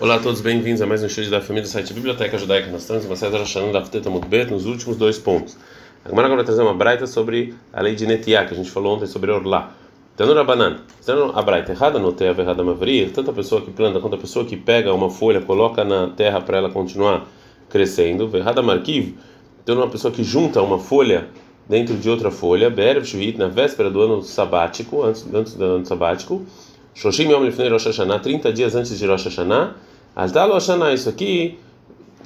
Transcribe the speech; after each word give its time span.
Olá 0.00 0.14
a 0.14 0.18
todos, 0.18 0.40
bem-vindos 0.40 0.80
a 0.80 0.86
mais 0.86 1.02
um 1.02 1.06
estudo 1.06 1.28
da 1.28 1.42
família 1.42 1.60
do 1.60 1.68
site 1.68 1.92
Biblioteca 1.92 2.38
Judaica. 2.38 2.70
Nós 2.70 2.80
estamos 2.80 3.04
em 3.04 3.06
uma 3.06 3.16
série 3.16 3.32
da 3.70 3.84
Fteta 3.84 4.08
Mutbet 4.08 4.50
nos 4.50 4.64
últimos 4.64 4.96
dois 4.96 5.18
pontos. 5.18 5.58
Agora 6.02 6.26
vai 6.26 6.42
trazer 6.42 6.62
uma 6.62 6.72
braita 6.72 7.06
sobre 7.06 7.54
a 7.70 7.82
lei 7.82 7.94
de 7.94 8.06
Netiá, 8.06 8.46
que 8.46 8.54
a 8.54 8.56
gente 8.56 8.70
falou 8.70 8.96
ontem 8.96 9.06
sobre 9.06 9.30
Orlá. 9.30 9.74
Tendo 10.16 10.38
a 10.38 10.42
banana, 10.42 10.80
tendo 11.04 11.30
a 11.34 11.42
braita 11.42 11.72
errada 11.72 11.98
no 11.98 12.14
terra, 12.14 12.40
errada 12.40 12.64
mavrir, 12.64 13.12
tanto 13.12 13.30
a 13.30 13.34
pessoa 13.34 13.60
que 13.60 13.70
planta 13.70 14.00
quanto 14.00 14.14
a 14.14 14.18
pessoa 14.18 14.42
que 14.46 14.56
pega 14.56 14.90
uma 14.94 15.10
folha, 15.10 15.42
coloca 15.42 15.84
na 15.84 16.08
terra 16.08 16.40
para 16.40 16.56
ela 16.56 16.70
continuar 16.70 17.26
crescendo, 17.68 18.34
errada 18.34 18.62
marquiv, 18.62 19.18
tendo 19.66 19.82
uma 19.82 19.88
pessoa 19.90 20.10
que 20.10 20.24
junta 20.24 20.62
uma 20.62 20.78
folha 20.78 21.28
dentro 21.68 21.94
de 21.94 22.08
outra 22.08 22.30
folha, 22.30 22.70
Berev 22.70 23.04
Shuit, 23.04 23.36
na 23.36 23.48
véspera 23.48 23.90
do 23.90 24.00
ano 24.00 24.22
sabático, 24.22 25.02
antes, 25.02 25.26
antes 25.30 25.52
do 25.52 25.62
ano 25.62 25.84
sabático, 25.84 26.46
Shoshim 26.94 27.30
Yom 27.30 27.44
Lifnei 27.44 27.68
Rosh 27.68 27.84
Hashanah, 27.84 28.18
30 28.18 28.50
dias 28.50 28.74
antes 28.74 28.98
de 28.98 29.06
Rosh 29.06 29.24
Hashanah, 29.26 29.74
Azdalo 30.14 30.54
Hashanah, 30.54 30.92
isso 30.92 31.08
aqui 31.08 31.58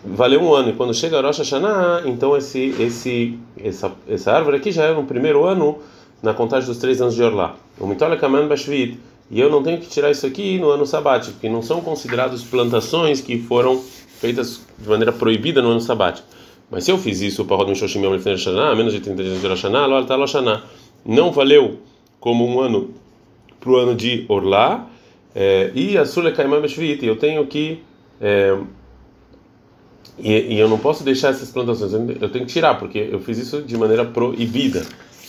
valeu 0.05 0.43
um 0.43 0.55
ano, 0.55 0.71
e 0.71 0.73
quando 0.75 0.93
chega 0.93 1.21
Rosh 1.21 1.39
Hashanah, 1.39 2.03
então 2.07 2.37
esse, 2.37 2.75
esse, 2.79 3.39
essa, 3.63 3.93
essa 4.09 4.33
árvore 4.33 4.59
aqui 4.59 4.71
já 4.71 4.85
é 4.85 4.95
no 4.95 5.05
primeiro 5.05 5.45
ano, 5.45 5.79
na 6.23 6.35
contagem 6.35 6.69
dos 6.69 6.79
três 6.79 7.01
anos 7.01 7.15
de 7.15 7.23
Orlá. 7.23 7.57
O 7.79 7.87
Mitola 7.87 8.17
Kaman 8.17 8.47
Bashvit, 8.47 8.99
e 9.31 9.41
eu 9.41 9.51
não 9.51 9.63
tenho 9.63 9.79
que 9.79 9.89
tirar 9.89 10.11
isso 10.11 10.27
aqui 10.27 10.59
no 10.59 10.71
ano 10.71 10.87
sabático, 10.87 11.39
que 11.41 11.49
não 11.49 11.63
são 11.63 11.81
considerados 11.81 12.43
plantações 12.43 13.21
que 13.21 13.39
foram 13.39 13.81
feitas 14.21 14.61
de 14.79 14.89
maneira 14.89 15.13
proibida 15.13 15.63
no 15.63 15.71
ano 15.71 15.81
sabático. 15.81 16.27
Mas 16.71 16.85
se 16.85 16.91
eu 16.91 16.99
fiz 16.99 17.21
isso 17.21 17.45
para 17.45 17.57
Rodin 17.57 17.75
Shoshim 17.75 18.03
Yom 18.03 18.17
Hashanah, 18.19 18.75
menos 18.75 18.93
de 18.93 19.01
30 19.01 19.23
dias 19.23 19.41
de 19.41 19.47
Hashanah, 19.47 19.87
Lo 19.87 19.95
Alta 19.97 20.17
Hashanah, 20.17 20.63
não 21.05 21.31
valeu 21.31 21.79
como 22.21 22.47
um 22.47 22.61
ano 22.61 22.91
para 23.61 23.71
o 23.71 23.77
ano 23.77 23.95
de 23.95 24.25
Orlá, 24.29 24.89
e 25.75 25.99
a 25.99 26.05
Sule 26.05 26.33
Kaimam 26.33 26.61
Bashvit, 26.61 27.05
eu 27.05 27.17
tenho 27.17 27.47
que 27.47 27.83
é, 28.21 28.57
e, 30.19 30.55
e, 30.55 30.59
eu 30.59 30.69
não 30.69 30.79
posso 30.79 31.03
deixar 31.03 31.31
essas 31.31 31.51
plantações, 31.51 31.93
eu 31.93 32.29
tenho 32.29 32.47
que 32.47 32.53
tirar, 32.53 32.79
porque 32.79 33.09
eu 33.11 33.21
fiz 33.21 33.39
isso 33.39 33.63
de 33.63 33.77
maneira 33.77 34.05
proibida. 34.05 34.81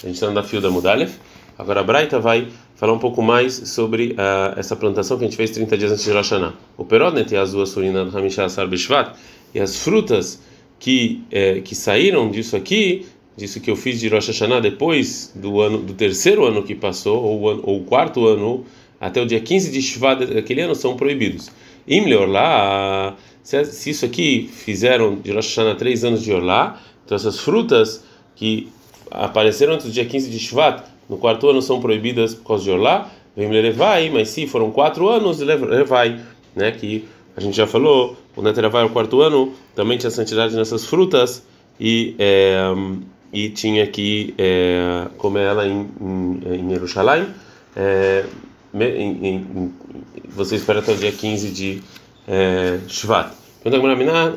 A 0.03 0.07
gente 0.07 0.15
está 0.15 0.29
no 0.29 0.43
fio 0.43 0.61
da 0.61 0.69
Mudalef. 0.69 1.17
Agora 1.57 1.79
a 1.79 1.83
Braita 1.83 2.19
vai 2.19 2.49
falar 2.75 2.93
um 2.93 2.99
pouco 2.99 3.21
mais 3.21 3.53
sobre 3.69 4.11
uh, 4.11 4.59
essa 4.59 4.75
plantação 4.75 5.17
que 5.17 5.23
a 5.23 5.27
gente 5.27 5.37
fez 5.37 5.51
30 5.51 5.77
dias 5.77 5.91
antes 5.91 6.03
de 6.03 6.11
Rosh 6.11 6.31
Hashanah. 6.31 6.53
O 6.77 6.83
Perodnet 6.83 7.33
e 7.33 7.37
a 7.37 7.41
Azua 7.41 7.65
Surina 7.65 8.01
Hamisha 8.01 8.43
Asar 8.43 8.67
Bishvat, 8.67 9.17
e 9.53 9.59
as 9.59 9.77
frutas 9.77 10.41
que, 10.77 11.23
eh, 11.31 11.61
que 11.61 11.73
saíram 11.73 12.29
disso 12.29 12.57
aqui, 12.57 13.07
disso 13.37 13.61
que 13.61 13.71
eu 13.71 13.77
fiz 13.77 14.01
de 14.01 14.09
Rosh 14.09 14.27
Hashanah 14.27 14.59
depois 14.59 15.31
do 15.33 15.61
ano 15.61 15.77
do 15.77 15.93
terceiro 15.93 16.45
ano 16.45 16.61
que 16.61 16.75
passou, 16.75 17.23
ou, 17.23 17.61
ou 17.63 17.77
o 17.79 17.83
quarto 17.85 18.27
ano, 18.27 18.65
até 18.99 19.21
o 19.21 19.25
dia 19.25 19.39
15 19.39 19.71
de 19.71 19.81
Shvat 19.81 20.25
daquele 20.25 20.61
ano, 20.61 20.75
são 20.75 20.95
proibidos. 20.95 21.51
Imleor 21.87 22.27
lá, 22.27 23.15
se, 23.43 23.63
se 23.65 23.89
isso 23.91 24.05
aqui 24.05 24.49
fizeram 24.51 25.15
de 25.15 25.31
Rosh 25.31 25.47
Hashanah 25.47 25.75
três 25.75 26.03
anos 26.03 26.23
de 26.23 26.31
Orlá, 26.31 26.81
então 27.05 27.15
essas 27.15 27.39
frutas 27.39 28.03
que 28.35 28.69
apareceram 29.11 29.73
antes 29.73 29.85
do 29.85 29.91
dia 29.91 30.05
15 30.05 30.29
de 30.29 30.39
Shvat, 30.39 30.83
no 31.07 31.17
quarto 31.17 31.47
ano 31.47 31.61
são 31.61 31.79
proibidas 31.79 32.33
por 32.33 32.47
causa 32.47 32.63
de 32.63 32.71
Orlá, 32.71 33.11
vem 33.35 33.49
levai, 33.49 34.09
mas 34.09 34.29
se 34.29 34.47
foram 34.47 34.71
quatro 34.71 35.07
anos, 35.09 35.39
levai, 35.39 36.19
né? 36.55 36.71
Que 36.71 37.05
a 37.37 37.41
gente 37.41 37.55
já 37.55 37.67
falou, 37.67 38.17
o 38.35 38.41
Neteravai, 38.41 38.85
o 38.85 38.89
quarto 38.89 39.21
ano, 39.21 39.53
também 39.75 39.97
tinha 39.97 40.09
santidade 40.09 40.55
nessas 40.55 40.85
frutas 40.85 41.45
e 41.79 42.15
é, 42.17 42.73
e 43.31 43.49
tinha 43.49 43.85
que 43.85 44.33
é, 44.37 45.07
comer 45.17 45.41
ela 45.41 45.67
em, 45.67 45.89
em, 46.01 46.39
em 46.55 46.69
Jerusalém. 46.69 47.27
É, 47.75 48.23
em, 48.83 49.27
em, 49.27 49.73
você 50.29 50.55
espera 50.55 50.79
até 50.79 50.91
o 50.91 50.97
dia 50.97 51.11
15 51.11 51.49
de 51.49 51.81
é, 52.27 52.79
Shvat. 52.87 53.31
Então, 53.65 53.83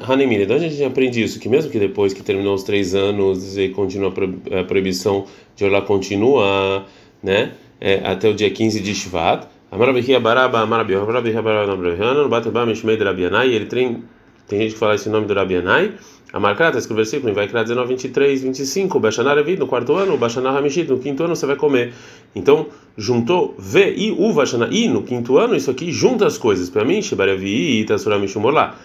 Hanemir, 0.08 0.40
então 0.40 0.56
a 0.56 0.58
gente 0.58 0.82
aprende 0.82 1.22
isso, 1.22 1.38
que 1.38 1.50
mesmo 1.50 1.70
que 1.70 1.78
depois 1.78 2.14
que 2.14 2.22
terminou 2.22 2.54
os 2.54 2.62
três 2.62 2.94
anos 2.94 3.58
e 3.58 3.68
continua 3.68 4.10
a 4.58 4.64
proibição 4.64 5.26
de 5.54 5.66
olhar 5.66 5.82
continua, 5.82 6.86
né, 7.22 7.52
é, 7.78 8.00
até 8.04 8.26
o 8.30 8.34
dia 8.34 8.50
15 8.50 8.80
de 8.80 8.94
Shvat, 8.94 9.46
Amarabihia 9.70 10.18
Baraba, 10.18 10.60
Amarabihia 10.60 11.42
Baraba, 11.42 11.72
Amarabihia, 11.74 12.26
Bateba 12.26 12.64
Mishmei 12.64 12.96
de 12.96 13.04
Rabianai, 13.04 13.50
ele 13.50 13.66
tem, 13.66 14.02
tem 14.48 14.60
gente 14.60 14.72
que 14.72 14.78
fala 14.78 14.94
esse 14.94 15.08
nome 15.08 15.26
do 15.26 15.34
Rabianai, 15.34 15.94
a 16.32 16.38
marcada, 16.38 16.78
escrito 16.78 16.90
no 16.90 16.96
versículo, 16.96 17.32
vai 17.32 17.48
criar 17.48 17.62
19, 17.62 17.88
23, 17.88 18.42
25, 18.42 19.00
Bashanar 19.00 19.38
Evid, 19.38 19.58
no 19.58 19.66
quarto 19.66 19.94
ano, 19.94 20.16
Bashanar 20.18 20.54
Hamishit, 20.56 20.88
no 20.88 20.98
quinto 20.98 21.22
ano 21.24 21.34
você 21.34 21.46
vai 21.46 21.56
comer. 21.56 21.94
Então, 22.34 22.66
juntou 22.96 23.54
V 23.58 23.94
e 23.96 24.10
U 24.10 24.32
Bashanar, 24.34 24.70
e 24.70 24.88
no 24.88 25.02
quinto 25.02 25.38
ano, 25.38 25.56
isso 25.56 25.70
aqui 25.70 25.90
junta 25.90 26.26
as 26.26 26.36
coisas. 26.36 26.68
Para 26.68 26.84
mim, 26.84 27.00
Shebarevi 27.00 27.80
e 27.80 27.84
Tassuramishumorlá. 27.84 28.76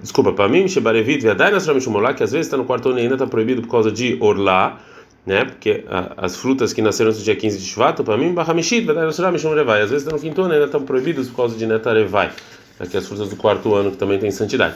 Desculpa, 0.00 0.32
para 0.32 0.48
mim, 0.48 0.66
Shebarevit, 0.66 1.22
Vedai 1.22 1.50
Nassuramishumorlá, 1.50 2.14
que 2.14 2.22
às 2.22 2.32
vezes 2.32 2.46
está 2.46 2.56
no 2.56 2.64
quarto 2.64 2.88
ano 2.88 2.98
e 2.98 3.02
ainda 3.02 3.16
está 3.16 3.26
proibido 3.26 3.60
por 3.60 3.70
causa 3.70 3.92
de 3.92 4.16
Orlá, 4.20 4.80
né? 5.26 5.44
Porque 5.44 5.84
a, 5.86 6.24
as 6.24 6.36
frutas 6.36 6.72
que 6.72 6.80
nasceram 6.80 7.12
no 7.12 7.18
dia 7.18 7.36
15 7.36 7.58
de 7.58 7.64
Shvat, 7.64 8.02
para 8.02 8.16
mim, 8.16 8.32
Bahamishit, 8.32 8.86
Vedai 8.86 9.04
Nassuramishumorevai. 9.04 9.82
Às 9.82 9.90
vezes 9.90 10.06
está 10.06 10.16
no 10.16 10.22
quinto 10.22 10.40
ano 10.40 10.52
e 10.52 10.54
ainda 10.54 10.64
estão 10.64 10.82
proibidos 10.82 11.28
por 11.28 11.36
causa 11.36 11.58
de 11.58 11.66
Netarevai. 11.66 12.30
Aqui 12.80 12.96
as 12.96 13.06
frutas 13.06 13.28
do 13.28 13.36
quarto 13.36 13.74
ano 13.74 13.90
que 13.90 13.98
também 13.98 14.18
tem 14.18 14.30
santidade. 14.30 14.74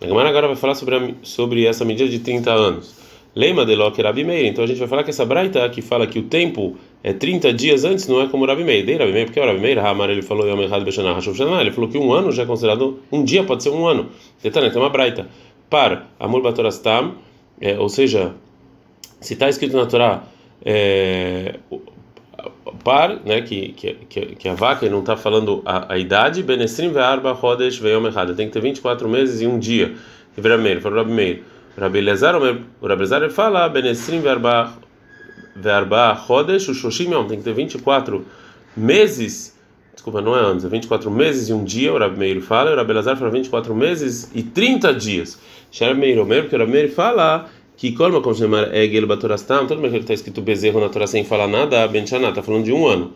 A 0.00 0.06
Gemara 0.06 0.28
agora 0.28 0.46
vai 0.46 0.56
falar 0.56 0.74
sobre, 0.74 0.94
a, 0.94 1.10
sobre 1.22 1.64
essa 1.64 1.82
medida 1.84 2.08
de 2.08 2.18
30 2.18 2.52
anos. 2.52 2.94
Lema 3.34 3.64
de 3.64 3.74
Loki 3.74 4.02
Rabi 4.02 4.22
Meir. 4.22 4.46
Então 4.46 4.62
a 4.62 4.66
gente 4.66 4.78
vai 4.78 4.86
falar 4.86 5.02
que 5.02 5.10
essa 5.10 5.24
braita 5.24 5.66
que 5.70 5.80
fala 5.80 6.06
que 6.06 6.18
o 6.18 6.24
tempo 6.24 6.76
é 7.02 7.12
30 7.12 7.52
dias 7.54 7.84
antes 7.84 8.06
não 8.06 8.20
é 8.20 8.28
como 8.28 8.44
Rabi 8.44 8.64
Meir. 8.64 8.84
Dei 8.84 8.96
Rabi 8.96 9.12
Meir, 9.12 9.26
porque 9.26 9.40
o 9.40 9.46
Rabi 9.46 9.60
Meir, 9.60 9.78
Hamar, 9.78 10.10
ele 10.10 10.20
falou. 10.22 10.46
Ele 10.46 11.70
falou 11.70 11.88
que 11.88 11.98
um 11.98 12.12
ano 12.12 12.30
já 12.30 12.42
é 12.42 12.46
considerado, 12.46 13.00
um 13.10 13.24
dia 13.24 13.42
pode 13.44 13.62
ser 13.62 13.70
um 13.70 13.86
ano. 13.86 14.10
Detalhe, 14.42 14.70
tem 14.70 14.80
uma 14.80 14.90
braita. 14.90 15.26
Par, 15.70 16.06
Amur 16.20 16.42
Batorastam, 16.42 17.14
é, 17.60 17.78
ou 17.78 17.88
seja, 17.88 18.34
se 19.20 19.34
está 19.34 19.48
escrito 19.48 19.76
na 19.76 19.86
Torá, 19.86 20.24
é, 20.64 21.56
par, 22.84 23.20
né, 23.24 23.42
que, 23.42 23.68
que, 23.72 23.94
que, 24.36 24.48
a 24.48 24.54
vaca 24.54 24.88
não 24.88 25.00
está 25.00 25.16
falando 25.16 25.62
a, 25.64 25.94
a 25.94 25.98
idade, 25.98 26.42
Benestrim 26.42 26.90
ve'arba 26.90 27.32
rodesh 27.32 27.78
ve'yom 27.78 28.06
echad, 28.08 28.34
tem 28.34 28.46
que 28.46 28.52
ter 28.52 28.60
24 28.60 29.08
meses 29.08 29.40
e 29.40 29.46
um 29.46 29.58
dia. 29.58 29.94
Rabi 30.36 30.62
Meir, 30.62 30.80
falou 30.80 30.98
Rabi 30.98 31.12
Meir. 31.12 31.42
Rabi 31.78 31.98
Elazar, 31.98 32.36
o 32.36 32.40
Rabi 32.40 33.02
Elazar 33.02 33.30
fala, 33.30 33.68
Benestrim 33.68 34.20
ve'arba 34.20 34.72
ve'arba 35.54 36.12
rodesh, 36.12 36.68
o 36.68 36.74
shoshim 36.74 37.10
yom, 37.10 37.26
tem 37.26 37.38
que 37.38 37.44
ter 37.44 37.52
24 37.52 38.24
meses, 38.76 39.56
desculpa, 39.92 40.20
não 40.20 40.36
é 40.36 40.40
anos, 40.40 40.64
é 40.64 40.68
24 40.68 41.10
meses 41.10 41.48
e 41.48 41.52
um 41.52 41.64
dia, 41.64 41.92
o 41.92 41.98
Rabi 41.98 42.18
Meir 42.18 42.40
fala, 42.40 42.72
o 42.72 42.76
Rabi 42.76 42.90
Elazar 42.90 43.16
fala 43.16 43.30
24 43.30 43.74
meses 43.74 44.30
e 44.34 44.42
30 44.42 44.94
dias. 44.94 45.38
Rabi 45.80 46.00
Meir, 46.00 46.42
porque 46.42 46.56
o 46.56 46.58
Rabi 46.58 46.72
Meir 46.72 46.90
fala 46.90 47.48
que 47.78 47.92
Korma 47.92 48.20
como 48.20 48.34
chamar 48.34 48.74
Egel 48.74 49.06
Batorastam, 49.06 49.68
todo 49.68 49.80
mundo 49.80 49.92
que 49.92 49.98
está 49.98 50.12
escrito 50.12 50.42
bezerro 50.42 50.80
na 50.80 50.88
Torá 50.88 51.06
sem 51.06 51.24
falar 51.24 51.46
nada, 51.46 51.86
Ben 51.86 52.02
está 52.02 52.42
falando 52.42 52.64
de 52.64 52.72
um 52.72 52.84
ano. 52.88 53.12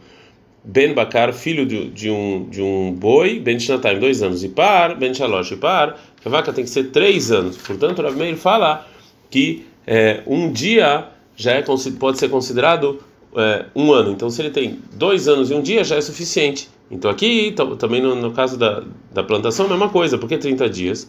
Ben 0.63 0.95
Bakar, 0.95 1.33
filho 1.33 1.67
de, 1.67 1.89
de, 1.89 2.09
um, 2.09 2.49
de 2.49 2.63
um 2.63 2.93
boi, 2.93 3.41
Ben 3.41 3.59
Shanatim, 3.59 3.99
dois 3.99 4.23
anos. 4.23 4.45
E 4.45 4.49
par, 4.49 4.97
Ben 4.97 5.13
Shalosh, 5.13 5.51
e 5.51 5.57
par, 5.57 6.01
a 6.25 6.29
vaca 6.29 6.53
tem 6.53 6.63
que 6.63 6.71
ser 6.71 6.93
três 6.93 7.33
anos. 7.33 7.57
Portanto, 7.57 8.03
o 8.03 8.13
Meir 8.13 8.37
fala 8.37 8.87
que 9.29 9.67
é, 9.85 10.23
um 10.29 10.53
dia 10.53 11.09
já 11.35 11.55
é, 11.55 11.63
pode 11.99 12.19
ser 12.19 12.29
considerado 12.29 13.01
é, 13.35 13.65
um 13.75 13.93
ano. 13.93 14.13
Então, 14.13 14.31
se 14.31 14.41
ele 14.43 14.51
tem 14.51 14.79
dois 14.93 15.27
anos 15.27 15.51
e 15.51 15.55
um 15.55 15.61
dia, 15.61 15.83
já 15.83 15.97
é 15.97 16.01
suficiente. 16.01 16.69
Então, 16.89 17.11
aqui, 17.11 17.53
também 17.81 18.01
no, 18.01 18.15
no 18.15 18.31
caso 18.31 18.57
da, 18.57 18.85
da 19.13 19.25
plantação, 19.25 19.67
a 19.67 19.69
mesma 19.71 19.89
coisa. 19.89 20.17
Por 20.17 20.29
que 20.29 20.39
30 20.39 20.71
dias? 20.71 21.09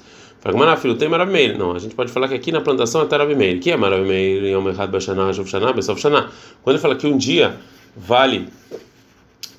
Não, 1.58 1.72
a 1.72 1.80
gente 1.80 1.96
pode 1.96 2.12
falar 2.12 2.28
que 2.28 2.34
aqui 2.34 2.52
na 2.52 2.60
plantação 2.60 3.02
é 3.02 3.06
Teravimeir. 3.06 3.62
que 3.62 3.72
é 3.72 3.78
maravilha? 3.78 4.50
Yom 4.50 4.70
Echad 4.70 4.92
Shanah, 5.00 5.72
Besov 5.72 5.98
Shanah. 5.98 6.30
Quando 6.62 6.76
ele 6.76 6.82
fala 6.82 6.96
que 6.96 7.08
um 7.08 7.18
dia 7.18 7.56
vale 7.96 8.50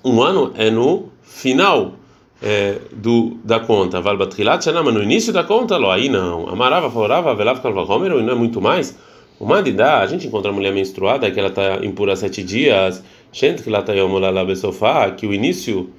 um 0.05 0.21
ano, 0.21 0.53
é 0.59 0.71
no 0.71 1.09
final 1.23 1.95
é, 2.43 2.77
do, 2.93 3.39
da 3.43 3.61
conta. 3.61 4.03
Val 4.03 4.19
Batrilat 4.19 4.63
Shanah, 4.63 4.83
mas 4.83 4.93
no 4.93 5.03
início 5.03 5.33
da 5.33 5.43
conta, 5.43 5.79
lo, 5.79 5.91
aí 5.91 6.11
não. 6.11 6.51
Amarava, 6.51 6.91
Favorava, 6.91 7.35
Velav 7.35 7.63
Kalvahomer, 7.63 8.11
não 8.23 8.33
é 8.33 8.35
muito 8.35 8.61
mais. 8.61 8.95
O 9.41 9.47
Mandidá, 9.47 10.01
a 10.01 10.07
gente 10.07 10.27
encontra 10.27 10.51
a 10.51 10.55
mulher 10.55 10.73
menstruada, 10.75 11.31
que 11.31 11.39
ela 11.39 11.49
está 11.49 11.83
impura 11.83 12.15
sete 12.15 12.43
dias, 12.43 13.03
gente 13.33 13.63
que 13.63 13.71
ela 13.71 13.81
está 13.81 14.45
Besofá, 14.45 15.11
que 15.11 15.27
o 15.27 15.33
início 15.33 15.91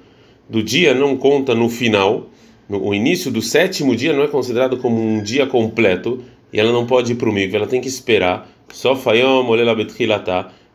do 0.48 0.62
dia 0.62 0.94
não 0.94 1.16
conta 1.16 1.56
no 1.56 1.68
final 1.68 2.26
o 2.68 2.94
início 2.94 3.30
do 3.30 3.40
sétimo 3.40 3.94
dia 3.94 4.12
não 4.12 4.22
é 4.22 4.28
considerado 4.28 4.76
como 4.78 5.00
um 5.00 5.22
dia 5.22 5.46
completo 5.46 6.22
e 6.52 6.58
ela 6.58 6.72
não 6.72 6.86
pode 6.86 7.12
ir 7.12 7.14
para 7.14 7.28
o 7.28 7.32
mico, 7.32 7.54
ela 7.54 7.66
tem 7.66 7.80
que 7.80 7.88
esperar. 7.88 8.48
Só 8.72 8.96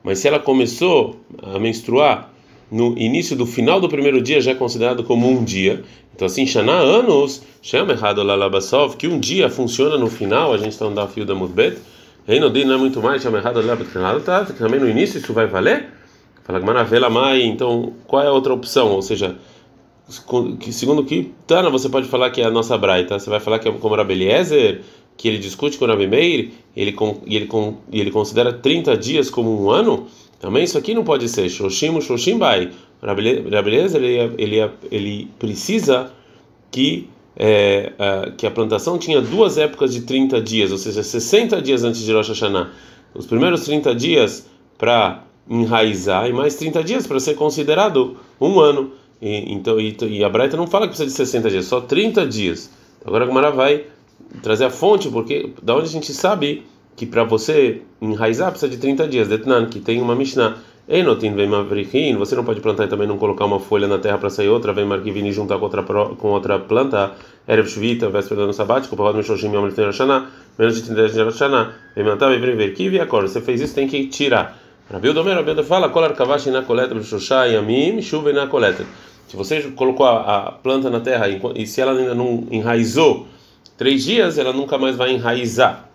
Mas 0.04 0.20
se 0.20 0.28
ela 0.28 0.40
começou 0.40 1.18
a 1.42 1.60
menstruar 1.60 2.32
no 2.72 2.98
início 2.98 3.36
do 3.36 3.46
final 3.46 3.82
do 3.82 3.90
primeiro 3.90 4.22
dia, 4.22 4.40
já 4.40 4.52
é 4.52 4.56
considerado 4.56 5.04
como 5.04 5.30
um 5.30 5.44
dia. 5.44 5.84
Então, 6.16 6.26
assim, 6.26 6.48
Shana 6.48 6.72
anos, 6.72 7.44
chama 7.62 7.92
errado 7.92 8.24
Lalabasov, 8.24 8.96
que 8.96 9.08
um 9.08 9.20
dia 9.20 9.50
funciona 9.50 9.98
no 9.98 10.08
final, 10.08 10.54
a 10.54 10.58
gente 10.58 10.72
está 10.72 10.90
no 10.90 11.08
fio 11.08 11.26
da 11.26 11.36
Mudbet. 11.36 11.78
Reinodin 12.26 12.66
não 12.66 12.76
é 12.76 12.78
muito 12.78 13.02
mais, 13.02 13.22
chama 13.22 13.40
errado 13.40 13.58
Lalabasov, 13.58 14.54
também 14.54 14.80
no 14.80 14.90
início 14.90 15.20
isso 15.20 15.34
vai 15.34 15.48
valer? 15.48 15.90
Fala 16.44 16.60
que 16.60 16.66
Maravela 16.66 17.10
Mai, 17.10 17.44
então 17.44 17.94
qual 18.08 18.24
é 18.24 18.28
a 18.28 18.32
outra 18.32 18.54
opção? 18.54 18.92
Ou 18.92 19.02
seja, 19.02 19.36
que 20.60 20.74
segundo 20.74 21.04
que 21.04 21.32
Tana 21.48 21.70
você 21.70 21.88
pode 21.90 22.08
falar 22.08 22.30
que 22.32 22.42
é 22.42 22.46
a 22.46 22.52
nossa 22.52 22.78
braita, 22.78 23.20
você 23.20 23.30
vai 23.30 23.40
falar 23.40 23.60
que 23.60 23.68
é 23.68 23.72
como 23.72 23.96
Rabeliezer, 23.96 24.82
que 25.18 25.28
ele 25.28 25.38
discute 25.38 25.78
com 25.78 25.86
Rabi 25.86 26.08
Meir, 26.08 26.52
ele 26.76 26.96
e 27.26 27.36
ele 27.36 27.50
e 27.92 28.00
ele 28.00 28.12
considera 28.12 28.52
30 28.52 28.98
dias 28.98 29.30
como 29.30 29.64
um 29.64 29.70
ano? 29.70 30.08
Também 30.40 30.64
isso 30.64 30.78
aqui 30.78 30.94
não 30.94 31.04
pode 31.04 31.30
ser 31.30 31.48
Shoshim, 31.50 32.00
Shoshim 32.02 32.38
Bai. 32.38 32.72
Rabeliezer 33.02 34.04
ele, 34.04 34.36
ele 34.38 34.72
ele 34.92 35.28
precisa 35.38 36.12
que 36.72 37.08
é, 37.36 37.94
é, 37.98 38.32
que 38.38 38.46
a 38.46 38.52
plantação 38.52 38.98
tinha 38.98 39.22
duas 39.22 39.58
épocas 39.58 39.94
de 39.94 40.02
30 40.02 40.42
dias, 40.42 40.72
ou 40.72 40.78
seja, 40.78 41.02
60 41.02 41.62
dias 41.62 41.84
antes 41.84 42.02
de 42.02 42.14
Rosh 42.14 42.30
Hashanah. 42.30 42.70
Os 43.14 43.26
primeiros 43.26 43.64
30 43.64 43.96
dias 43.96 44.48
para 44.78 45.24
enraizar 45.50 46.28
e 46.28 46.34
mais 46.34 46.56
30 46.56 46.84
dias 46.84 47.08
para 47.08 47.20
ser 47.20 47.36
considerado 47.36 48.18
um 48.40 48.60
ano. 48.60 48.92
E, 49.22 49.54
então, 49.54 49.80
e, 49.80 49.96
e 50.08 50.24
a 50.24 50.30
Braita 50.30 50.58
não 50.58 50.66
fala 50.66 50.88
que 50.88 50.96
precisa 50.96 51.08
de 51.08 51.16
60 51.16 51.50
dias, 51.50 51.66
só 51.66 51.80
30 51.80 52.26
dias. 52.26 52.72
Agora 53.06 53.24
a 53.24 53.28
Gumara 53.28 53.52
vai 53.52 53.86
trazer 54.42 54.66
a 54.66 54.70
fonte, 54.70 55.10
porque 55.10 55.52
da 55.62 55.76
onde 55.76 55.86
a 55.86 55.92
gente 55.92 56.14
sabe 56.14 56.64
que 56.96 57.06
para 57.06 57.24
você 57.24 57.82
enraizar 58.02 58.50
precisa 58.50 58.72
de 58.72 58.78
30 58.78 59.08
dias. 59.08 59.28
Detnan, 59.28 59.68
que 59.68 59.80
tem 59.80 60.02
uma 60.02 60.16
Mishnah. 60.16 60.58
Enotin 60.90 61.34
vem 61.36 61.48
mavrichin, 61.48 62.18
você 62.18 62.36
não 62.36 62.44
pode 62.44 62.60
plantar 62.60 62.86
e 62.86 62.88
também 62.88 63.08
não 63.08 63.18
colocar 63.18 63.46
uma 63.46 63.60
folha 63.60 63.88
na 63.88 63.98
terra 63.98 64.18
para 64.18 64.30
sair 64.30 64.50
outra, 64.50 64.74
vem 64.74 64.84
marquivini 64.84 65.32
juntar 65.32 65.58
com 65.58 65.64
outra, 65.64 65.84
com 65.84 66.28
outra 66.30 66.60
planta, 66.60 67.14
erev 67.48 67.68
shvita, 67.70 68.10
véspera 68.10 68.42
do 68.42 68.44
ano 68.46 68.54
sabático, 68.54 68.98
parado 68.98 69.16
no 69.16 69.24
shoshim 69.24 69.54
yom 69.54 69.62
menos 70.58 70.76
de 70.76 70.82
30 70.84 70.96
dias 70.96 71.14
de 71.14 71.24
Hashanah, 71.24 71.74
vem 71.96 72.04
matar, 72.04 72.30
vem 72.30 72.56
ver 72.58 72.74
kivi 72.74 73.00
acorda. 73.00 73.30
Você 73.30 73.40
fez 73.40 73.62
isso, 73.62 73.74
tem 73.74 73.88
que 73.88 74.08
tirar. 74.08 74.61
Rabiu 74.92 75.14
Domer, 75.14 75.36
Rabiu 75.38 75.64
fala, 75.64 75.88
kolar 75.90 76.14
kavashi 76.14 76.52
na 76.52 76.64
coleta, 76.64 77.02
shoshá 77.02 77.46
yamim, 77.46 78.02
chuva 78.02 78.34
na 78.34 78.48
coleta. 78.48 78.84
Se 79.26 79.38
você 79.38 79.62
colocou 79.72 80.06
a, 80.06 80.48
a 80.48 80.52
planta 80.52 80.90
na 80.90 81.00
terra 81.00 81.30
e, 81.30 81.42
e 81.56 81.66
se 81.66 81.80
ela 81.80 81.94
ainda 81.94 82.14
não 82.14 82.46
enraizou 82.52 83.26
três 83.78 84.04
dias, 84.04 84.38
ela 84.38 84.52
nunca 84.52 84.78
mais 84.78 84.98
vai 84.98 85.14
enraizar. 85.14 85.90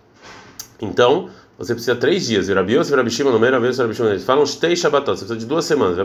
Então, 0.81 1.29
você 1.59 1.75
precisa 1.75 1.95
três 1.95 2.27
dias. 2.27 2.49
Virabios, 2.49 2.89
Virabishima, 2.89 3.31
no 3.31 3.39
meio, 3.39 3.53
Virabios, 3.53 3.77
Virabishima, 3.77 4.09
eles 4.09 4.25
falam 4.25 4.45
três 4.45 4.79
Shabbatot, 4.79 5.19
você 5.19 5.27
precisa 5.27 5.41
de 5.41 5.45
duas 5.47 5.67
semanas. 5.67 5.99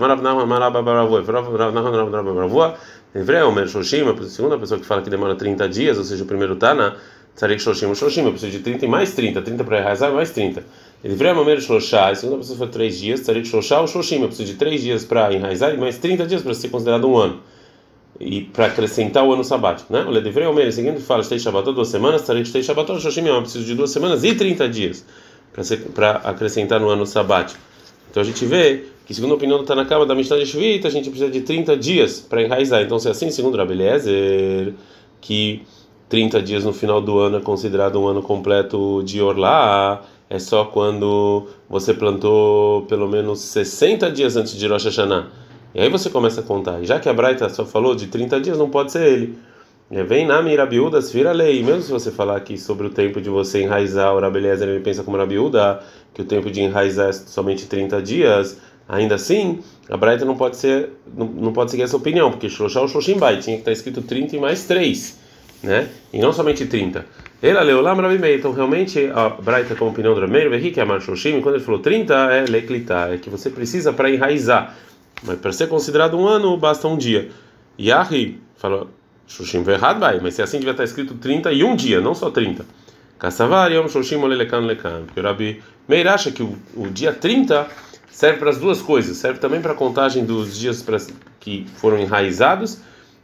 Hebreu, 3.14 3.52
Mer 3.52 3.68
Shoshima, 3.70 4.12
a 4.12 4.24
segunda 4.24 4.58
pessoa 4.58 4.80
que 4.80 4.86
fala 4.86 5.02
que 5.02 5.10
demora 5.10 5.36
30 5.36 5.70
dias, 5.70 5.98
ou 5.98 6.04
seja, 6.04 6.24
o 6.24 6.28
primeiro 6.28 6.58
Tana, 6.58 6.96
Tzarik 7.36 7.62
Shoshima, 7.62 7.96
Shoshima, 7.96 8.28
eu 8.28 8.32
preciso 8.32 8.52
de 8.52 8.60
30 8.60 8.86
e 8.86 8.88
mais 8.88 9.14
30, 9.14 9.42
30 9.42 9.64
para 9.64 9.80
enraizar 9.80 10.12
mais 10.12 10.32
30. 10.32 10.64
Hebreu, 11.04 11.44
Mer 11.44 11.60
Shoshá, 11.60 12.10
a 12.10 12.16
segunda 12.16 12.38
pessoa 12.38 12.60
fala 12.60 12.70
três 12.70 13.00
dias, 13.00 13.22
Tzarik 13.22 13.48
Shoshá 13.48 13.82
ou 13.82 13.88
Shoshima, 13.88 14.26
eu 14.26 14.28
preciso 14.28 14.52
de 14.52 14.58
três 14.58 14.82
dias 14.82 15.04
para 15.04 15.34
enraizar 15.34 15.74
e 15.74 15.78
mais 15.78 15.98
30 15.98 16.28
dias 16.28 16.44
para 16.44 16.54
ser 16.54 16.70
considerado 16.70 17.08
um 17.10 17.18
ano 17.18 17.40
e 18.20 18.42
para 18.42 18.68
acrescentar 18.68 19.26
o 19.26 19.34
ano 19.34 19.44
sabático, 19.44 19.92
né? 19.92 20.04
O 20.04 20.12
Ledevrei 20.12 20.46
o 20.46 20.54
mês 20.54 20.76
seguinte 20.76 21.02
fala 21.02 21.24
Shtei 21.24 21.40
Shabbatot 21.40 21.74
duas 21.74 21.88
semanas, 21.88 22.22
Tzarik 22.22 22.48
Shtei 22.48 22.62
Shabbatot 22.62 23.02
Shoshim 23.02 23.26
eu 23.26 23.42
preciso 23.42 23.66
de 23.66 23.74
duas 23.74 23.90
semanas 23.90 24.24
e 24.24 24.36
30 24.36 24.70
dias 24.70 25.04
para 25.96 26.12
acrescentar 26.18 26.80
no 26.80 26.88
ano 26.88 27.08
sabático. 27.08 27.60
Então 28.12 28.22
a 28.22 28.26
gente 28.26 28.46
vê 28.46 28.84
que 29.04 29.14
segundo 29.16 29.32
a 29.32 29.36
opinião 29.36 29.58
do 29.58 29.64
Tanakama 29.64 30.06
da 30.06 30.14
Mishnah 30.14 30.38
de 30.38 30.46
Shvita, 30.46 30.88
a 30.88 30.92
gente 30.92 31.10
precisa 31.10 31.32
de 31.32 31.42
30 31.42 31.76
dias 31.78 32.20
para 32.20 32.44
enraizar. 32.44 32.84
Então 32.84 33.00
se 33.00 33.08
é 33.08 33.12
assim, 33.12 33.32
segundo 33.32 33.58
Rabeliezer, 33.58 34.76
que 35.20 35.64
30 36.10 36.44
dias 36.44 36.64
no 36.64 36.74
final 36.74 37.02
do 37.02 37.18
ano 37.18 37.38
é 37.38 37.42
considerado 37.42 38.00
um 38.00 38.08
ano 38.08 38.22
completo 38.22 39.02
de 39.04 39.20
Orlá, 39.20 40.04
é 40.32 40.40
só 40.40 40.64
quando 40.64 41.48
você 41.70 41.94
plantou 41.94 42.84
pelo 42.84 43.06
menos 43.06 43.42
60 43.42 44.10
dias 44.12 44.38
antes 44.38 44.56
de 44.56 44.66
Rosh 44.66 44.86
Hashanah. 44.86 45.28
E 45.76 45.82
aí 45.82 45.90
você 45.90 46.10
começa 46.10 46.40
a 46.40 46.44
contar. 46.44 46.82
E 46.82 46.86
já 46.86 47.02
que 47.02 47.10
a 47.10 47.14
Braita 47.14 47.50
só 47.50 47.66
falou 47.66 47.94
de 47.94 48.08
30 48.08 48.40
dias, 48.40 48.58
não 48.58 48.70
pode 48.70 48.94
ser 48.94 49.06
ele. 49.06 49.38
Vem 49.90 50.26
na 50.26 50.42
Mirabiúdas, 50.42 51.12
vira 51.12 51.34
lei. 51.34 51.62
Mesmo 51.62 51.82
se 51.82 51.92
você 51.92 52.12
falar 52.12 52.38
aqui 52.38 52.58
sobre 52.58 52.88
o 52.88 52.90
tempo 52.90 53.20
de 53.20 53.30
você 53.30 53.64
enraizar, 53.64 54.16
o 54.16 54.22
Rabeliezer 54.22 54.70
ele 54.70 54.80
pensa 54.80 55.04
como 55.04 55.18
Rabiúda, 55.18 55.82
que 56.14 56.22
o 56.22 56.26
tempo 56.26 56.50
de 56.50 56.62
enraizar 56.62 57.10
é 57.10 57.12
somente 57.12 57.66
30 57.66 58.02
dias, 58.02 58.58
ainda 58.88 59.16
assim, 59.16 59.60
a 59.90 59.98
Braita 59.98 60.24
não 60.24 60.38
pode 60.38 60.56
ser, 60.56 60.92
não, 61.14 61.28
não 61.28 61.52
pode 61.52 61.72
seguir 61.72 61.84
essa 61.84 61.98
opinião, 61.98 62.32
porque 62.32 62.48
Shloshá 62.48 62.80
ou 62.80 62.88
Shloshimbai 62.88 63.40
tinha 63.40 63.58
que 63.58 63.64
estar 63.64 63.74
escrito 63.74 64.02
30 64.02 64.38
e 64.38 64.40
mais 64.40 64.64
3, 64.64 65.20
né? 65.62 65.90
E 66.14 66.20
não 66.20 66.32
somente 66.32 66.66
30. 66.66 67.06
Ele 67.42 67.60
leu 67.62 67.82
lá 67.82 67.94
Rabimei, 67.94 68.36
então 68.36 68.52
realmente 68.52 69.10
a 69.14 69.30
Braita 69.30 69.76
como 69.76 69.90
opinião 69.90 70.14
do 70.14 70.22
Rameir, 70.22 70.72
que 70.72 70.80
é 70.80 70.84
a 70.84 71.00
Shloshim, 71.00 71.42
quando 71.42 71.56
ele 71.56 71.64
falou 71.64 71.80
30 71.80 72.14
é 72.14 72.46
leklitá, 72.46 73.10
é 73.10 73.18
que 73.18 73.32
você 73.32 73.50
precisa 73.50 73.92
para 73.92 74.12
enraizar. 74.12 74.76
Mas 75.24 75.40
para 75.40 75.52
ser 75.52 75.68
considerado 75.68 76.18
um 76.18 76.28
ano, 76.28 76.56
basta 76.58 76.88
um 76.88 76.98
dia. 76.98 77.30
Yahi 77.80 78.40
falou, 78.56 78.90
Shushim 79.28 79.64
errado, 79.68 80.00
vai, 80.00 80.20
mas 80.20 80.36
se 80.36 80.42
assim 80.42 80.58
devia 80.58 80.72
estar 80.72 80.84
escrito 80.84 81.16
30 81.16 81.52
e 81.52 81.64
um 81.64 81.76
dia, 81.76 82.02
não 82.02 82.14
só 82.14 82.30
30. 82.30 82.66
Kassavar 83.18 83.72
Yom 83.72 83.88
Shushim 83.88 84.18
Olelekan 84.18 84.60
Lekan. 84.60 85.04
Porque 85.06 85.20
o 85.20 85.24
Rabi 85.24 85.64
Meir 85.88 86.08
acha 86.08 86.32
que 86.32 86.44
o, 86.44 86.58
o 86.76 86.88
dia 86.88 87.14
30 87.14 87.68
serve 88.10 88.40
para 88.40 88.50
as 88.50 88.58
duas 88.58 88.82
coisas, 88.82 89.18
serve 89.18 89.40
também 89.40 89.62
para 89.62 89.72
a 89.72 89.76
contagem 89.76 90.26
dos 90.26 90.58
dias 90.58 90.82
pra, 90.82 90.98
que 91.40 91.66
foram 91.76 91.98
enraizados 91.98 92.80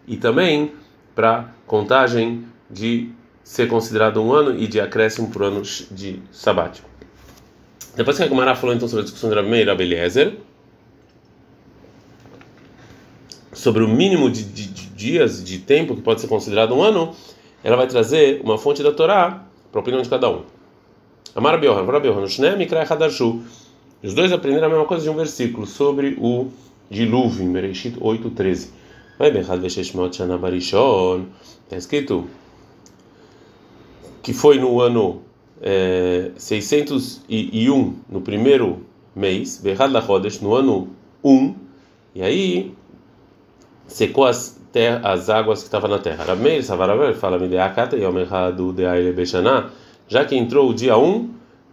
e 0.08 0.16
também 0.16 0.72
para 1.14 1.52
contagem 1.66 2.46
de 2.70 3.10
ser 3.48 3.70
considerado 3.70 4.22
um 4.22 4.34
ano 4.34 4.60
e 4.60 4.68
de 4.68 4.78
acréscimo 4.78 5.30
por 5.30 5.42
ano 5.42 5.62
de 5.90 6.20
sabático. 6.34 6.88
Depois 7.96 8.18
que 8.18 8.24
a 8.24 8.28
Gumara 8.28 8.54
falou 8.54 8.76
então 8.76 8.90
sobre 8.90 9.04
a 9.04 9.04
discussão 9.06 9.30
de 9.30 9.36
Rabi 9.38 9.50
Meir 9.50 9.66
e 9.66 9.70
Rabi 9.70 9.84
Eliezer, 9.86 10.38
sobre 13.54 13.86
o 13.86 13.88
mínimo 13.88 14.30
de, 14.30 14.44
de, 14.44 14.68
de, 14.68 14.88
dias 14.88 15.42
de 15.42 15.60
tempo 15.60 15.96
que 15.96 16.02
pode 16.02 16.20
ser 16.20 16.28
considerado 16.28 16.76
um 16.76 16.84
ano, 16.84 17.16
ela 17.64 17.78
vai 17.78 17.88
trazer 17.88 18.42
uma 18.44 18.58
fonte 18.58 18.84
da 18.84 18.92
Torá 18.92 19.46
para 19.72 19.80
a 19.80 19.82
opinião 19.82 20.02
de 20.02 20.10
cada 20.10 20.30
um. 20.30 20.44
Amar 21.34 21.58
Biohan, 21.58 21.84
Vara 21.84 22.02
Biohan, 22.02 22.28
Shnem 22.28 22.58
Mikra 22.58 22.84
Hadashu. 22.84 23.42
Os 24.04 24.14
dois 24.14 24.34
aprenderam 24.34 24.68
a 24.68 24.70
mesma 24.70 24.86
coisa 24.86 25.06
de 25.06 25.10
um 25.10 25.16
versículo 25.16 25.66
sobre 25.66 26.18
o 26.20 26.50
dilúvio, 26.90 27.46
em 27.46 27.48
Mereshit 27.48 27.98
8:13. 27.98 28.72
Vai 29.18 29.32
bem, 29.32 29.42
Hadvesheshmot 29.42 30.18
Shana 30.18 30.38
Barishon. 30.38 31.28
Está 31.64 31.78
escrito 31.78 32.28
que 34.28 34.34
foi 34.34 34.60
no 34.60 34.82
ano 34.82 35.22
é, 35.62 36.32
601, 36.36 37.96
no 38.10 38.20
primeiro 38.20 38.82
mês, 39.16 39.64
no 40.42 40.54
ano 40.54 40.90
1, 41.24 41.56
e 42.14 42.22
aí 42.22 42.74
secou 43.88 44.26
as, 44.26 44.60
terra, 44.70 45.00
as 45.10 45.30
águas 45.30 45.60
que 45.60 45.68
estavam 45.68 45.90
na 45.90 45.98
terra. 45.98 46.26
Rameir 46.26 46.62
Savaraver 46.62 47.16
fala 47.16 47.40
Mideakata 47.40 47.96
Yom 47.96 48.20
Echadu 48.20 48.74
Deaile 48.74 49.14
Beshaná, 49.14 49.70
já 50.10 50.26
que 50.26 50.36
entrou 50.36 50.72
o 50.72 50.74
dia 50.74 50.98
1 50.98 51.30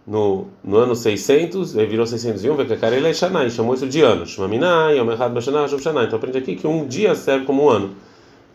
no, 0.07 0.47
no 0.63 0.77
ano 0.77 0.95
600, 0.95 1.75
ele 1.75 1.87
virou 1.87 2.07
601, 2.07 2.55
Vekakarele 2.55 3.13
Shaná, 3.13 3.43
e 3.43 3.51
chamou 3.51 3.73
isso 3.73 3.85
de 3.85 3.99
ano. 3.99 4.25
Shmamina 4.25 4.93
Yom 4.93 5.11
Echad 5.11 5.33
Beshaná, 5.33 5.67
Shaná. 5.67 6.05
Então 6.05 6.17
aprende 6.17 6.37
aqui 6.37 6.55
que 6.55 6.65
um 6.65 6.87
dia 6.87 7.15
serve 7.15 7.45
como 7.45 7.65
um 7.65 7.69
ano. 7.69 7.95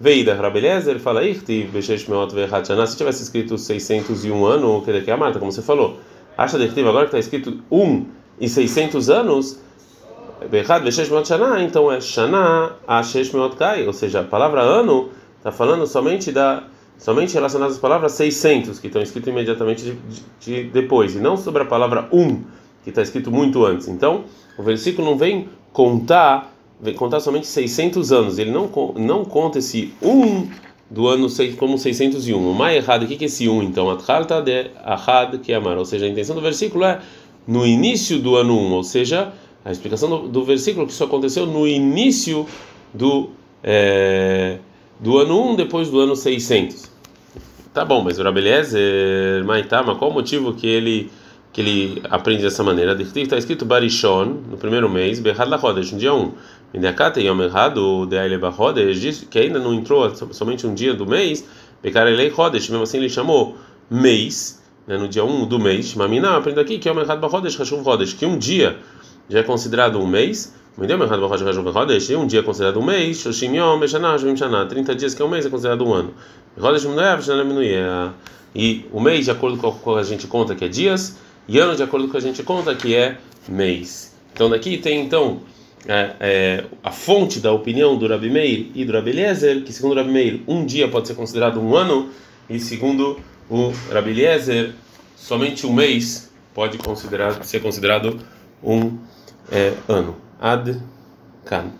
Veida 0.01 0.35
Rabeliezer 0.35 0.99
fala 0.99 1.23
Irtiv 1.23 1.73
Beshesh 1.73 2.09
Meot 2.09 2.33
Vechat 2.33 2.67
Shaná, 2.67 2.87
se 2.87 2.97
tivesse 2.97 3.23
escrito 3.23 3.59
601 3.59 4.47
ano, 4.47 4.83
que 4.83 4.91
é 5.11 5.13
a 5.13 5.17
Marta, 5.17 5.39
como 5.39 5.53
você 5.53 5.61
falou. 5.61 5.99
Acha 6.39 6.59
Dertiv 6.59 6.89
agora 6.89 7.05
que 7.05 7.15
está 7.15 7.19
escrito 7.19 7.63
1 7.71 8.07
e 8.41 8.49
600 8.49 9.11
anos 9.11 9.61
Bechad 10.51 10.83
Veshesh 10.83 11.11
Shana, 11.27 11.63
então 11.63 11.93
é 11.93 12.01
Shana 12.01 12.77
Ashesh 12.89 13.31
Meot 13.35 13.57
Kai, 13.57 13.87
ou 13.87 13.93
seja, 13.93 14.21
a 14.21 14.25
palavra 14.25 14.63
ano 14.63 15.11
está 15.37 15.53
falando 15.53 15.87
somente 15.87 16.33
da 16.33 16.65
somente 16.97 17.35
relacionada 17.35 17.71
às 17.71 17.79
palavras 17.79 18.13
600 18.13 18.79
que 18.79 18.87
estão 18.87 19.03
escritas 19.03 19.31
imediatamente 19.31 19.85
de, 19.85 19.93
de, 19.93 20.25
de 20.41 20.71
depois 20.71 21.15
e 21.15 21.19
não 21.19 21.37
sobre 21.37 21.63
a 21.63 21.67
palavra 21.67 22.09
um 22.11 22.43
que 22.83 22.89
está 22.89 23.03
escrito 23.03 23.31
muito 23.31 23.67
antes. 23.67 23.87
Então, 23.87 24.25
o 24.57 24.63
versículo 24.63 25.11
não 25.11 25.19
vem 25.19 25.51
contar 25.75 26.55
contar 26.97 27.21
somente 27.21 27.47
600 27.47 28.13
anos. 28.13 28.39
Ele 28.39 28.51
não 28.51 28.71
não 28.97 29.25
conta 29.25 29.59
esse 29.59 29.93
um 30.03 30.49
do 30.91 31.07
ano 31.07 31.29
como 31.57 31.79
601. 31.79 32.51
O 32.51 32.55
mais 32.55 32.77
errado, 32.77 33.05
o 33.05 33.07
que 33.07 33.23
é 33.23 33.27
esse 33.27 33.49
um 33.49 33.63
então? 33.63 33.89
Athalta 33.89 34.43
de 34.43 34.71
Ahad 34.85 35.39
que 35.39 35.53
amar, 35.53 35.79
ou 35.79 35.85
seja, 35.85 36.07
a 36.07 36.09
intenção 36.09 36.35
do 36.35 36.43
versículo 36.43 36.85
é 36.85 37.01
no 37.47 37.67
início 37.67 38.19
do 38.19 38.37
ano 38.37 38.59
1, 38.59 38.73
ou 38.73 38.83
seja, 38.83 39.33
a 39.65 39.71
explicação 39.71 40.09
do, 40.09 40.29
do 40.29 40.45
versículo 40.45 40.87
que 40.87 40.93
isso 40.93 41.05
aconteceu 41.05 41.47
no 41.47 41.67
início 41.67 42.47
do, 42.93 43.31
é, 43.63 44.59
do 44.99 45.19
ano 45.19 45.53
1, 45.53 45.57
depois 45.57 45.89
do 45.89 46.01
ano 46.01 46.17
600. 46.17 46.91
Tá 47.73 47.85
bom, 47.85 48.03
mas 48.03 48.19
o 48.19 48.23
Rabeliezer, 48.25 49.45
Maitama, 49.45 49.95
qual 49.95 50.11
o 50.11 50.15
motivo 50.15 50.53
que 50.55 50.67
ele 50.67 51.11
que 51.53 51.61
ele 51.61 52.03
aprende 52.09 52.43
dessa 52.43 52.63
maneira? 52.63 52.97
Está 53.01 53.37
escrito 53.37 53.65
Barishon, 53.65 54.25
no 54.49 54.57
primeiro 54.57 54.89
mês, 54.89 55.19
Behad 55.19 55.49
Lachodesh, 55.49 55.91
no 55.93 55.99
dia 55.99 56.15
1. 56.15 56.33
Minakata 56.73 57.21
Yom 57.21 57.41
Errado, 57.43 58.07
Deaile 58.07 58.39
Bachodesh, 58.39 59.27
que 59.31 59.39
ainda 59.39 59.59
não 59.59 59.75
entrou 59.75 60.15
somente 60.33 60.67
um 60.67 60.75
dia 60.75 60.95
do 60.95 61.07
mês, 61.07 61.45
Bekarelei 61.83 62.31
Chodesh, 62.31 62.69
mesmo 62.69 62.83
assim 62.85 62.99
ele 62.99 63.09
chamou 63.09 63.57
mês, 63.91 64.63
né, 64.87 64.97
no 64.97 65.09
dia 65.09 65.25
1 65.25 65.47
do 65.47 65.59
mês. 65.59 65.95
Mamina, 65.95 66.37
aprende 66.37 66.61
aqui 66.61 66.79
que 66.79 66.89
Yom 66.89 67.01
Errado 67.01 67.21
Bachodesh, 67.21 67.61
Hashuv 67.61 67.83
Chodesh, 67.83 68.13
que 68.13 68.27
um 68.27 68.39
dia 68.39 68.79
já 69.29 69.41
é 69.41 69.43
considerado 69.43 69.99
um 69.99 70.07
mês, 70.07 70.55
Um 70.79 70.87
dia 72.27 72.41
é 72.41 72.43
considerado 72.43 72.81
um 72.81 72.83
mês, 72.83 73.19
Shoshim 73.19 73.57
Yom, 73.57 73.77
Meshanah, 73.77 74.17
Shvim 74.17 74.37
Shanah. 74.37 74.67
30 74.67 74.95
dias 74.95 75.15
que 75.15 75.21
é 75.21 75.25
um 75.25 75.29
mês 75.29 75.45
é 75.45 75.51
considerado 75.51 75.85
um 75.85 75.93
ano. 75.93 76.15
E 78.55 78.87
o 78.91 79.01
mês, 79.01 79.25
de 79.27 79.31
acordo 79.31 79.59
com 79.59 79.69
o 79.69 79.95
que 79.95 80.01
a 80.01 80.03
gente 80.03 80.27
conta, 80.27 80.55
que 80.55 80.65
é 80.65 80.69
dias, 80.69 81.19
e 81.47 81.59
ano, 81.59 81.77
de 81.77 81.83
acordo 81.83 82.07
com 82.07 82.11
o 82.11 82.13
que 82.13 82.17
a 82.17 82.21
gente 82.21 82.43
conta, 82.43 82.75
que 82.75 82.95
é 82.95 83.19
mês. 83.49 84.17
Então 84.33 84.49
daqui 84.49 84.79
tem 84.79 85.05
então 85.05 85.41
é, 85.87 86.13
é, 86.21 86.65
a 86.83 86.91
fonte 86.91 87.41
da 87.41 87.53
opinião 87.53 87.97
do 87.97 88.07
Rabi 88.07 88.31
Meir 88.31 88.71
e 88.75 88.85
do 88.85 88.93
Rabi 88.93 89.11
Eliezer, 89.11 89.63
que 89.63 89.73
segundo 89.73 89.93
o 89.93 89.97
Rabi 89.97 90.11
Meir, 90.11 90.43
um 90.47 90.65
dia 90.65 90.89
pode 90.89 91.09
ser 91.09 91.15
considerado 91.15 91.61
um 91.61 91.75
ano, 91.75 92.11
e 92.49 92.59
segundo 92.59 93.19
o 93.49 93.73
Rabi 93.93 94.11
Eliezer, 94.11 94.73
somente 95.17 95.67
um 95.67 95.73
mês 95.73 96.31
pode 96.55 96.79
considerar, 96.79 97.43
ser 97.45 97.61
considerado 97.61 98.19
um 98.63 98.99
é, 99.51 99.73
ano. 99.89 100.17
Ad 100.41 100.81
Kan. 101.45 101.73